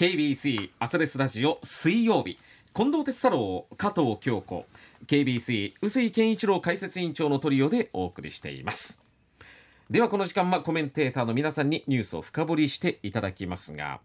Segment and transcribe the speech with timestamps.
[0.00, 2.38] KBC アスレスラジオ水曜日。
[2.74, 4.64] 近藤哲太郎加藤京子。
[5.06, 8.98] KBC 臼井健一郎解説委員長のトリオでお送りしています。
[9.90, 14.00] ではこの時間はコメンテーターの皆さんにニュースを深掘りしていただきますが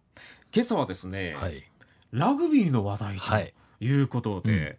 [0.53, 1.63] 今朝はですね、はい、
[2.11, 3.53] ラグビーの話題はい。
[3.79, 4.75] ということで、うん。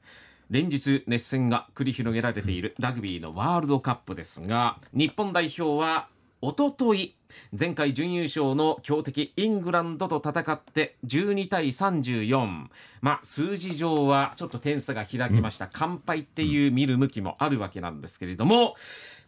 [0.50, 6.08] 連日熱戦が繰り広げられているラグビーのワールドカップですが日本代表は
[6.42, 7.15] おととい
[7.58, 12.66] 前回準優勝の強敵イングランドと戦って12対34
[13.00, 18.74] まあ数字上はちょっと点差が開きました、完敗っていう見る向きもあるわけなんですけれども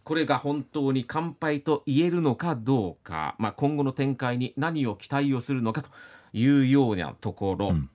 [0.05, 5.91] これが本当に完敗と言えるのかどうか、まあ、今後の展開に何を期待をするのかと
[6.33, 7.91] いうようなところ、うん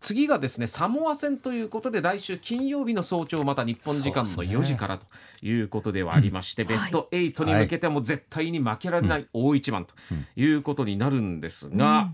[0.00, 5.06] 次がですねサモア戦ということで来週金曜日の早朝また日本時間のそうですね4時からと
[5.42, 9.94] いうことではありまして、ベスト8に向けても絶対に負けられない大一番と
[10.36, 12.12] いうことになるんですが、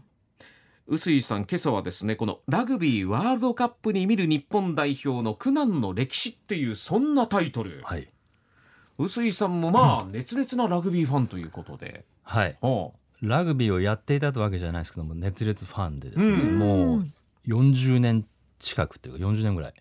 [0.87, 7.83] 臼井さん今朝はですねこのラグビーワールドカップに見る日本代表の苦難の歴史っていうそんなタイトル。
[7.84, 8.08] はい、
[8.98, 12.91] 臼井さんもまあ熱烈なラグビーファンということで、はい、は
[13.23, 16.58] ラグビーをやっていたわけじゃないですけども熱烈ファンでですね、うん。
[16.58, 17.06] もう
[17.47, 18.27] 40年
[18.59, 19.75] 近くっていうか40年ぐらい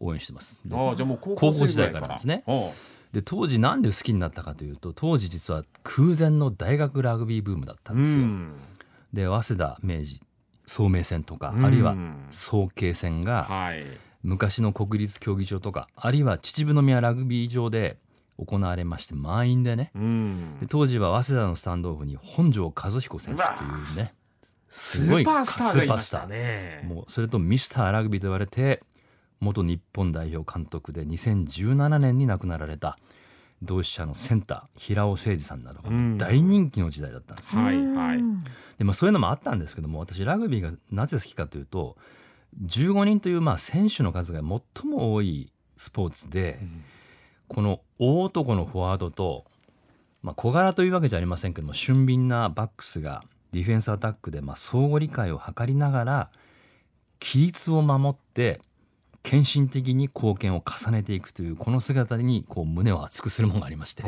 [0.00, 0.60] 応援してます。
[0.64, 2.42] であじゃあもう高高校時代かかららですね。
[2.46, 2.72] は
[3.12, 8.24] で当時なんで好きになったかというと当時実は空前の大学ラグビーブームだったあんですよ。
[8.24, 8.54] うん。
[9.12, 10.20] で早稲田明治
[10.66, 11.64] 聡明戦とか、うん。
[11.64, 11.96] あるいは
[12.30, 13.84] 早慶戦がはい。
[14.22, 17.96] 昔の国立競技場とかあるいは秩父宮ラグビー場で
[18.38, 19.92] 行われまして満員でね。
[19.94, 20.58] うん。
[20.60, 24.14] で当時は早稲田のスタンドオフに本庄和彦選手というね
[24.70, 26.22] スーパースターがいましたスー。
[26.22, 26.80] パースタね。
[26.84, 28.82] ーもうそれとミスターラグビーと言われて
[29.40, 32.98] 元日本代表監督で2017年に亡くなられた
[33.62, 36.18] 同志社のセンター平尾誠二さんなどがうん。
[36.18, 37.62] 大人気の時代だったんですよ。
[37.62, 38.18] はいはい。
[38.78, 41.96] でまあ、そういうのもあったんですけども私ラグビーがなぜ好きかというと
[42.66, 46.58] 15人というまあ選手の数が最も多いスポーツで
[47.48, 49.44] この大男のフォワードと、
[50.22, 56.30] まあ、小柄というわけじゃありませんけども俊敏なバックスがディフェンスアタックでまあ相互理解を図りながら
[57.22, 58.60] 規律を守って
[59.22, 64.04] 献身的に貢献を重ねていくというこの姿にこう胸を熱くするものがありまして、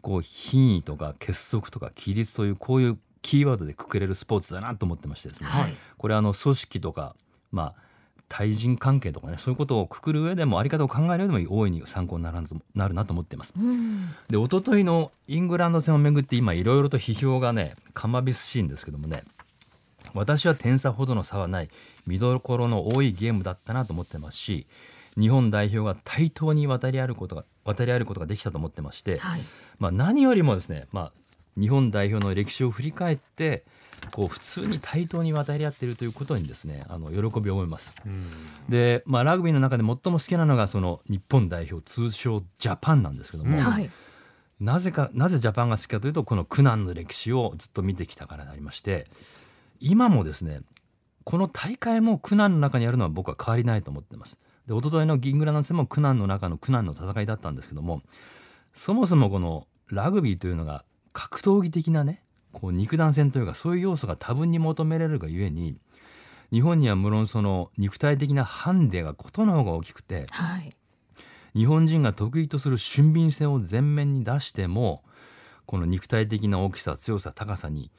[0.00, 5.74] こう品位とか結束とか規律というこういうキーワードでくくれるスポーツだなと思ってましてですね、はい。
[5.98, 7.14] これあの組織とか
[7.52, 7.89] まあ
[8.30, 13.52] 対人関係とかねそういうことをくくる上でもあり方を考える上でも大いに参考になるなとなるなと思っています。
[13.58, 19.24] うんで一昨日のイングランド戦をめぐって今いろいろと批評がねかまびすしいんですけどもね
[20.14, 21.68] 私は点差ほどの差はない
[22.06, 24.66] 見どころの多いゲームだったなと思ってますし
[25.18, 29.40] 日本代表が対等に渡り合うことが渡り合えることができたと思ってまして、はい
[29.78, 31.12] まあ、何よりもですね、まあ、
[31.60, 33.64] 日本代表の歴史を振り返って
[34.12, 37.94] こう普通に対等に渡り合っているということにですねあの喜びを思います。
[38.68, 43.90] で、まあ、ラグビーの中で最も好きなのがその日本代表通称ジャパンなんですけども、うんはい
[44.60, 49.06] なぜかなぜジャパンが好きかというとこの苦難の歴史をずっと見てきたからでありまして
[49.80, 50.60] 今もですね
[51.24, 54.36] この大会も苦難の中にあるのは僕は変わりないと思っています。
[54.66, 58.02] で一昨日のギングランド戦も苦難の中の苦難の戦いだったんですけども
[58.74, 62.22] そもそもこのラグビーというのが格闘技的なね
[62.52, 65.76] こう肉弾戦というかそういう要素が多分に求められるがゆえに
[66.52, 70.74] 日本には無論その肉体的なハンデがことの方が大きくてはい。
[71.54, 75.02] 日本人が得意とする俊敏性を前面に出しても
[75.66, 77.90] この肉体的な大きさ強さ高さに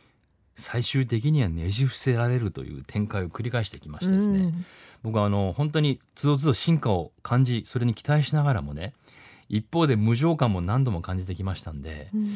[0.56, 4.66] 最終的にはねじ伏せられるという展開を繰り返してきましてですね、うん。
[5.04, 8.94] 僕はあの本当につどつど進化を感じそれに期待しながらもね
[9.50, 12.30] 一方で無情感も何度も感じてきましたんでうん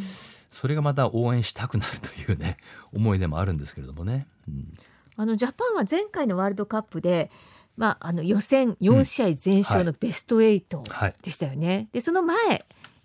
[0.55, 2.55] それがまた応援したくなるというね
[2.95, 4.25] 思いでもあるんですけれどもね。
[4.47, 4.73] うん。
[5.17, 7.29] あのジャパンは前回のワールドカップで、
[7.75, 11.15] まあ、あの予選4試合全勝のベスト8はい。
[11.21, 11.89] でしたよね。
[11.91, 12.37] でその前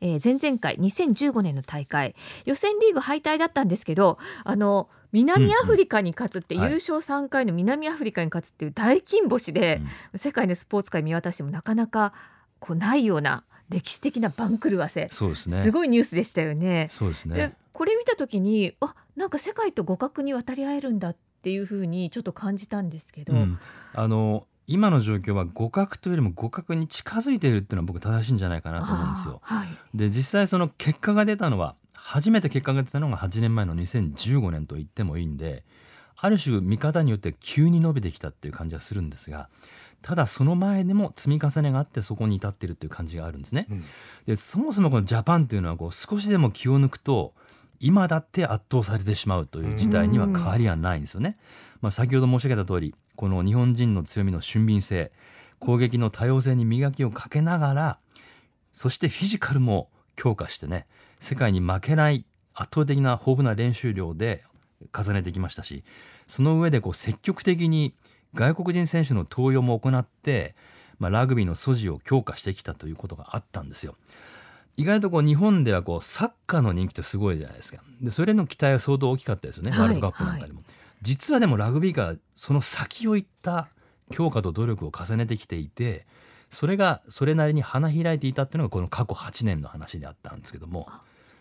[0.01, 6.65] えー前々回2015年の大会予選リーグ敗退だったんですけどあの南アフリカに勝つって、うんうん。
[6.67, 6.73] はい。
[6.75, 9.83] 優勝3回の南アフリカに勝つっていう大金星で、
[10.15, 12.13] 世界のスポーツ界見渡してもなかなか
[12.61, 15.63] こうないような歴史的な番狂わせ、そうですね。
[15.63, 16.87] すごいニュースでしたよね。
[16.87, 17.55] でそうですね。
[17.73, 23.59] これ見た時にあなんか世界と互角に渡り合えるんだっていうふうにちょっと感じたんですけど、うん。
[23.95, 29.41] あの今の状況は互角というよりも互角に近づいているっていうのは僕正しいんじゃないかなと思うんですよ。
[29.43, 29.69] はい。
[29.95, 35.65] で実際その結果が出たのは初めて結果が出たのが8年前の2015年と言ってもいいんで
[36.17, 39.49] ある種見方によって急に伸びてきたっていう感じはするんですが
[40.03, 43.67] ただその前でも積み重ねがあってそこに至っているっていう感じがあるんですね。
[43.71, 43.85] うん
[44.27, 47.35] でそもそもこのジャパンっていうのはこう少しでも気を抜くと
[47.81, 51.39] 今だって圧倒されてしまうという事態には変わりはないんですよね。
[51.81, 55.13] まあ、先ほど申し上げた通りこの日本人の強みの俊敏性
[55.59, 57.99] 攻撃の多様性に磨きをかけながら
[58.73, 60.87] そしてフィジカルも強化してね
[61.19, 62.25] 世界に負けない
[62.55, 64.45] 圧倒的な豊富な練習量で
[64.97, 65.85] 重ねてきましたし
[66.29, 67.95] その上でこう積極的に
[68.35, 70.55] 外国人選手の登用も行って、
[70.99, 73.97] まあ、ラグビーの素地を強化してきたということがあったんですよ。
[74.77, 77.83] 意外とこう日本ではこうサッカーの人気ってすごいじゃないですか。
[78.01, 80.71] でそれの期待は相当大きかったですよね、はい、ワールドカップなんかでも、はい、
[81.03, 83.69] 実はでもラグビーがその先を行った
[84.11, 86.07] 強化と努力を重ねてきていて
[86.51, 90.89] それがそれなりに花開いていたっていうのがこの過去8年の話であったんですけども。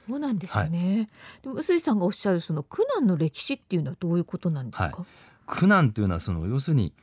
[0.08, 1.10] そうなんですね、はい、
[1.44, 4.96] でも臼井さんがおっしゃるその苦難の歴史っていうのはどういうことなんですか、はい、
[5.50, 6.94] 苦難というのはその要するに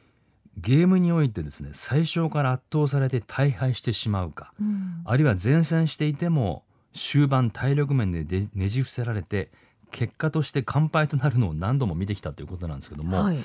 [0.57, 6.63] ゲームにおいてですね最初から圧倒されて大敗してしまうか、うん、あるいは前線していても
[6.95, 9.51] 終盤体力面でねじ伏せられて
[9.91, 13.39] 結果として完敗となるのを何度も見てきたということなんですけども、はい、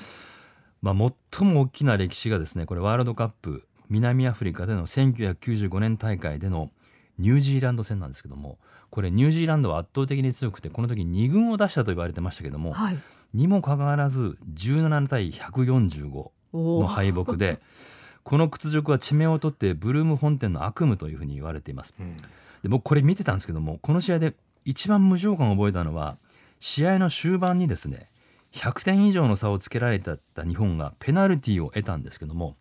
[0.80, 6.70] まあ、最も大きな歴史がですねこれワールドカップ南アフリカでの1995年大会での
[7.18, 8.58] ニュージーランド戦なんですけども
[8.90, 12.98] これニュージーランドは圧倒的に強くてこの時2軍を出したと言われてましたけども、はい、
[13.34, 17.60] にもかかわらず17対145の敗北で
[18.24, 21.92] この屈辱は地名を取ってブルーム本店の悪夢というふうに言われています。
[21.98, 22.16] うん、
[22.62, 24.34] で僕これ見てたんですけどもこの試合で
[24.64, 26.18] 一番無情感を覚えたのは
[26.60, 28.08] 試合の終盤にですね
[28.52, 32.56] 100点以上の差をつけられた日本がペナルティーを得たんですけども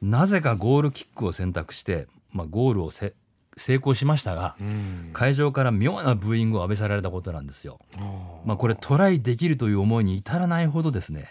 [0.00, 2.90] なぜかゴールキックを選択して、まあ、ゴールを
[3.56, 4.56] 成功しましたが、
[5.12, 7.78] 会場から妙なブーイングを浴びせられたことなんですよ。
[8.44, 11.30] まあ、これトライできるという思いに至らないほどですね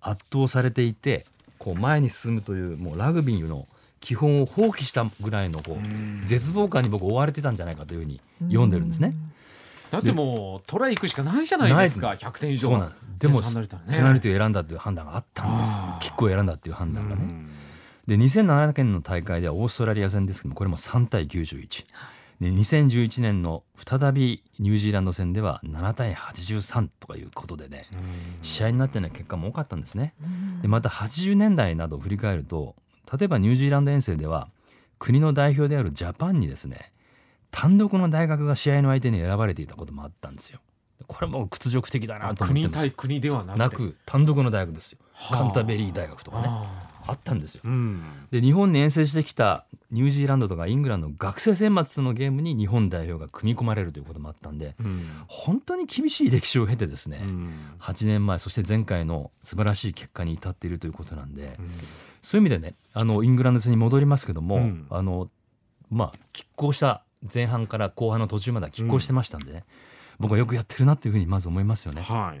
[0.00, 1.26] 圧倒されていて
[1.58, 3.66] こう前に進むというもうラグビーの
[4.00, 9.14] 基本を放棄したぐらいのこう絶望感に僕追われてたんじゃないかというふうに読んでるんですね。
[9.90, 12.68] だってもうトライ行くしかないじゃないですか100点以上。
[13.18, 13.60] でもペナ
[14.12, 15.70] ルティを選んだという判断があったんです。
[16.00, 17.22] キックを選んだっていう判断がね。
[18.08, 21.84] で2007年の大会ではオーストラリア戦ですけどもこれも3対91
[22.40, 27.86] で2011年の再びニュージーランド戦では7対83とかいうことでね
[28.40, 30.14] 試合になってない結果も多かったんですね。
[30.62, 32.76] でまた80年代などを振り返ると
[33.12, 34.48] 例えばニュージーランド遠征では
[34.98, 36.92] 国の代表であるジャパンにですね
[37.50, 40.60] 単独の大学が試合の相手に選ばれていたこともあったんですよ。
[41.06, 44.98] これも屈辱的だなと思って国対国ではなく単独の大学ですよ。
[45.30, 46.48] カンタベリー大学とかね
[47.08, 61.70] あったんですよ、うん、で日本に遠征してきたニュージーランドとかイングランド学生選抜のゲームに日本代表が組み込まれるということもあったんで、うん、本当に厳しい歴史を経てですね、うん、8年前そして前回の素晴らしい結果に至っているということなんで、うん、
[62.20, 65.30] そういう意味でねあのイングランド戦に戻りますけども、あの
[65.90, 67.02] まあ拮抗した
[67.32, 69.64] 前半から後半の途中までは拮抗してましたんでね、
[70.18, 72.02] 僕はよくやってるなっていうふうにまず思いますよね。
[72.02, 72.40] はい、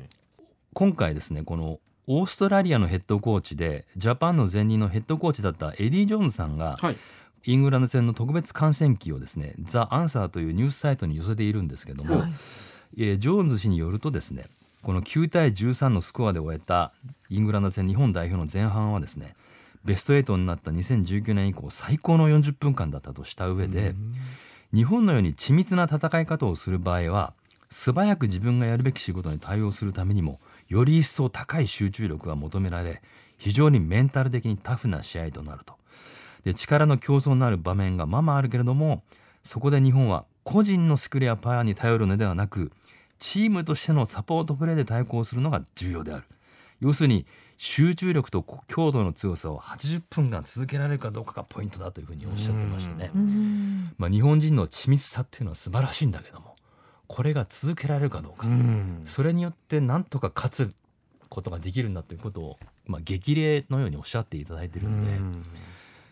[0.74, 6.96] 今回ですねこのオーストラリアのヘッドコーチでジャパンの前任のヘッドコーチだったエディ・ジョーンズさんが、はい、
[7.44, 12.28] イングランド戦の特別観戦記をですねザ・アンサーというニュースサイトに寄せているんですけども、は
[12.96, 14.46] い、えジョーンズ氏によるとですね
[14.82, 16.92] この9対13のスコアで終えた
[17.28, 19.36] イングランド戦日本代表の前半はですね
[19.84, 23.94] ベスト8になった2019年以降最高の40分間だったとした上で、
[24.74, 27.32] 日本のように緻密な戦い方をする場合は
[27.70, 33.02] 素早く自分がやるべき仕事に対応するためにもより一層高い集中力が求められ
[33.38, 35.74] 非常にメンタル的にタフな試合となると。
[36.44, 39.02] で力の競争になる場面がままあるけれども
[39.44, 42.72] そこで日本は個人のスクリアパワーに頼るのではなく
[43.18, 46.24] チームとしてのサポートプレーで対抗するのが重要である。
[46.80, 53.10] 要するに集中力と強度の強さを80分間続けられるかどうかがポイントだというふうにおっしゃってましたね。
[53.98, 56.47] まあ、日本人の緻密さっていうのは素晴らしいんだけども
[57.08, 60.74] これが続けられるかどうか、うん、それによってなんとか勝つ
[61.28, 65.44] ことができるんだということを、まあ、激励のようにおっしゃっていただいてるんで、うん、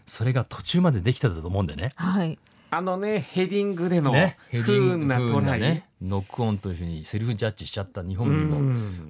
[0.07, 1.93] それが途中までできたと思うんでね。
[1.95, 2.39] はい。
[2.69, 8.59] あのねヘディングでの、ね、不運なトライ、ね、ノックオンというふうにセルフジャッジしちゃった日本にも、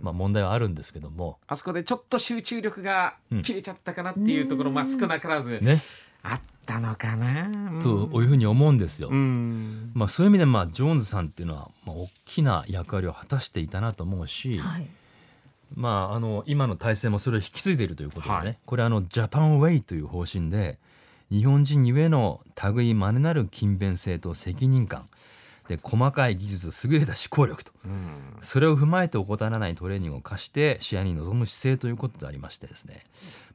[0.02, 1.38] まあ、問題はあるんですけども。
[1.47, 5.81] あそこでちょっと集中力が切れちゃったかなっていうところ、まあ、少なからず、ね、
[6.23, 9.11] あったのかな、というふうに思うんですよ。
[9.11, 14.87] まあ、そういう意味で、まあ、ジョーンズさんっていうのは、まあ、大きな役割を果たしていたなと思うし、はい、
[15.75, 20.79] まあ、あの今の体制もそれを引き継いでいるということでね、はい、これあのジャパンウェイという方針で
[21.31, 22.41] 日本人ゆえの
[22.75, 25.09] 類まれなる勤勉性と責任感
[25.69, 33.05] で細かい技術優れた思考力と、うん、それを踏まえて怠らないトレーニングを課して試合に臨む姿勢ということでありましてですね、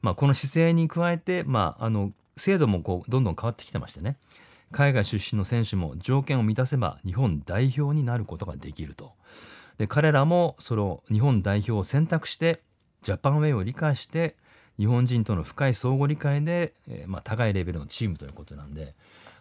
[0.02, 4.16] まあ、この姿勢に加えて、まあ、あの制度もこうどんどん変わってきてましてね。
[4.72, 9.12] 海外出身の選手も条件を満たせば日本代表になることができると。
[9.78, 12.60] で彼らもその日本代表を選択して
[13.02, 14.34] ジャパンウェイを理解して
[14.76, 18.94] 日本人との深い相互理解で、えーまあ、高いレベルのチームということなんで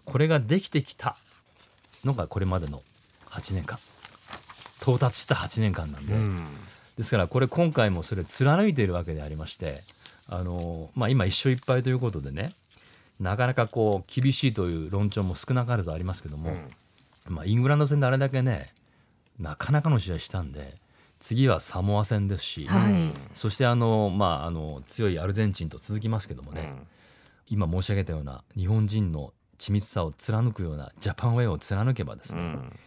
[0.05, 1.17] これができてきた
[2.05, 2.83] のがこれまでの
[3.29, 3.79] 8年間。
[4.79, 6.47] 到達した8年間なんで、うん。
[6.97, 9.81] ですからこれ今回もそれ貫いているわけでありまして
[10.27, 12.53] あの、まあ、今一勝一敗ということでね
[13.21, 16.55] なかなかこう厳しいという論調も少なからずありますけども、
[17.27, 18.73] まあ、イングランド戦であれだけね
[19.39, 20.75] なかなかの試合したんで
[21.19, 23.13] 次はサモア戦ですし、はい。
[23.35, 26.73] そしてあの、まあ、あの強いアルゼンチンと続きますけどもね、
[27.47, 32.79] 今申し上げたような日本人の緻密さを貫くようなジャパンウェイを貫けばですね、うん。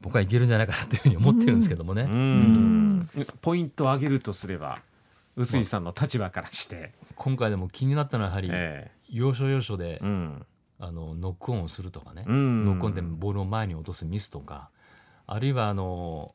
[0.00, 2.04] 僕はいけるんじゃないかなというふうに思ってるんですけどもね。
[2.04, 3.08] うん。
[3.42, 4.78] ポイントを上げるとすれば
[5.36, 10.46] 臼井さんの立場からして、今回でも気になったのはやはりえ要所要所でえうん。
[10.78, 12.64] あのノックオンをするとかね、うん。
[12.64, 14.68] ノックオンでボールを前に落とすミスとか
[15.26, 16.34] あるいはあの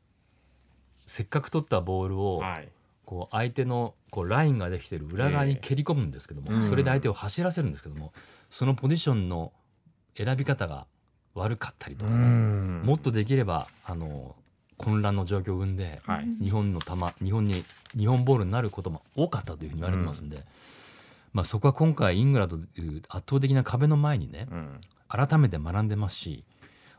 [1.06, 2.68] せっかく取ったボールをはい。
[3.04, 6.56] こう相手のこうラインができてる裏側に蹴り込むんですけども、ええ。
[6.58, 6.68] うん。
[6.68, 8.12] それで相手を走らせるんですけども
[8.50, 9.52] そのポジションの
[10.16, 10.86] 選び方が
[11.34, 14.36] 悪かったりとかね、ももっとできればあの
[14.76, 16.26] 混乱の状況を生んではい。
[16.42, 17.64] 日本の球日本に
[17.96, 20.44] 日本ボールになることも多かったというふうに言われてますんで、
[21.32, 24.80] まあ、そこは今回イングランドという圧倒的な壁の前にねうん。
[25.08, 26.44] 改めて学んでますし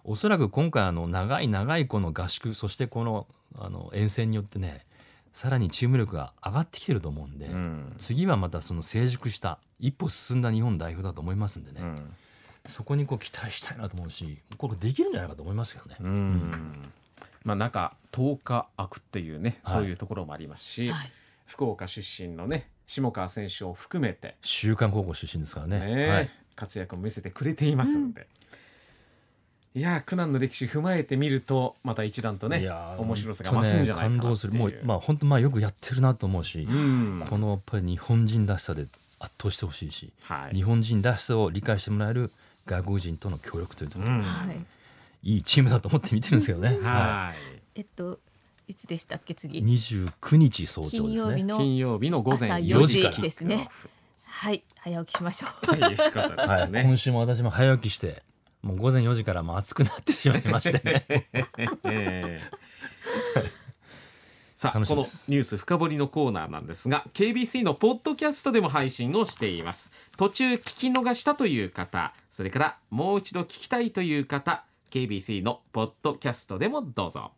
[0.03, 4.85] おそらく今回あの長い長いこの合宿そしてこのあの遠征によってね
[5.33, 7.93] さらにチーム力が上がってきてると思うんで、うん。
[7.97, 12.13] 次はまたその成熟した一歩進んだ日本代表だと思いますんでね、うん。
[12.67, 15.97] そこにこう期待したいなと思うしこれできるんじゃないかと思いますけどね。
[15.99, 16.91] うん。
[17.43, 19.73] まあ中10日空くっていうね、はい。
[19.73, 21.11] そういうところもありますし、はい。
[21.47, 24.35] 福岡出身のね下川選手を含めて。
[24.41, 25.79] 週刊高校出身ですからね。
[25.79, 28.27] ね、はい、活躍を見せてくれていますので、
[29.75, 34.19] いやー苦難の歴史踏まえてみるとまた一段とねいやー面白さが増すんじゃないかなっていう。
[34.19, 34.53] 本当ね感動する。
[34.53, 37.25] もうまあ本当まあよくやってるなと思うし、うん。
[37.27, 38.87] このやっぱり日本人らしさで
[39.19, 40.55] 圧倒してほしいし、はい。
[40.55, 42.31] 日本人らしさを理解してもらえる
[42.65, 44.21] 外国人との協力というところ、うん。
[44.21, 44.57] はい。
[45.23, 46.77] いいチームだと思って見てるんですけどね。
[46.81, 47.35] ははい。
[47.75, 48.19] えっと
[48.67, 51.31] いつでしたっけい、次29日早朝金ですね。
[51.31, 53.69] 曜日の金曜日の午前朝4 4時時ですね。
[54.25, 55.71] はい早起きしましょう。
[56.47, 56.83] はい、ね。
[56.83, 58.23] 今週も私も早起きして
[58.61, 60.81] もう午前4時からもう暑くなってしまいまして。
[60.83, 61.41] ね え
[61.85, 62.41] え。
[64.55, 69.91] さあこのニュース深掘りのコーナーなんですが KBC のポッドキャストでも配信をしています。
[70.15, 77.33] 途中聞き逃したという方それからもう一度聞きたいという方 KBC のポッドキャストでもどうぞ